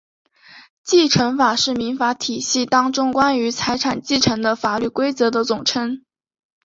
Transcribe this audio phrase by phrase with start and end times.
[0.83, 6.01] 继承法是民法体系当中关于财产继承的法律规则的总称。